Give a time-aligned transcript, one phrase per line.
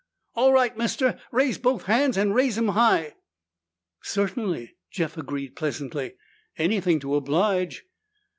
[0.33, 1.19] "All right, mister!
[1.31, 3.13] Raise both hands and raise 'em high!"
[4.01, 6.15] "Certainly," Jeff agreed pleasantly.
[6.57, 7.85] "Anything to oblige."